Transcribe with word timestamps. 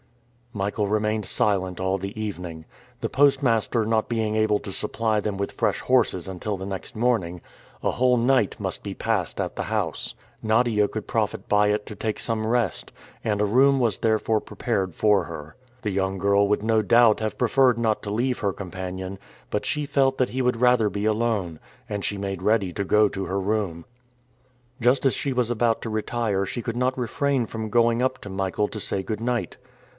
Michael 0.53 0.87
remained 0.87 1.27
silent 1.27 1.79
all 1.79 1.97
the 1.99 2.19
evening. 2.19 2.65
The 3.01 3.07
postmaster 3.07 3.85
not 3.85 4.09
being 4.09 4.35
able 4.35 4.57
to 4.61 4.71
supply 4.73 5.19
them 5.21 5.37
with 5.37 5.51
fresh 5.51 5.79
horses 5.79 6.27
until 6.27 6.57
the 6.57 6.65
next 6.65 6.93
morning, 6.93 7.39
a 7.83 7.91
whole 7.91 8.17
night 8.17 8.59
must 8.59 8.83
be 8.83 8.95
passed 8.95 9.39
at 9.39 9.55
the 9.55 9.65
house. 9.69 10.13
Nadia 10.41 10.87
could 10.87 11.07
profit 11.07 11.47
by 11.47 11.67
it 11.67 11.85
to 11.85 11.95
take 11.95 12.19
some 12.19 12.45
rest, 12.47 12.91
and 13.23 13.39
a 13.39 13.45
room 13.45 13.79
was 13.79 13.99
therefore 13.99 14.41
prepared 14.41 14.93
for 14.95 15.25
her. 15.25 15.55
The 15.83 15.91
young 15.91 16.17
girl 16.17 16.47
would 16.49 16.63
no 16.63 16.81
doubt 16.81 17.19
have 17.21 17.37
preferred 17.37 17.77
not 17.77 18.01
to 18.03 18.09
leave 18.09 18.39
her 18.39 18.51
companion, 18.51 19.19
but 19.51 19.65
she 19.65 19.85
felt 19.85 20.17
that 20.17 20.29
he 20.29 20.41
would 20.41 20.57
rather 20.59 20.89
be 20.89 21.05
alone, 21.05 21.59
and 21.87 22.03
she 22.03 22.17
made 22.17 22.41
ready 22.41 22.73
to 22.73 22.83
go 22.83 23.07
to 23.07 23.25
her 23.25 23.39
room. 23.39 23.85
Just 24.81 25.05
as 25.05 25.13
she 25.13 25.31
was 25.31 25.49
about 25.49 25.81
to 25.83 25.89
retire 25.91 26.45
she 26.45 26.63
could 26.63 26.75
not 26.75 26.97
refrain 26.97 27.45
from 27.45 27.69
going 27.69 28.01
up 28.01 28.17
to 28.21 28.29
Michael 28.29 28.67
to 28.69 28.79
say 28.79 29.03
good 29.03 29.21
night. 29.21 29.57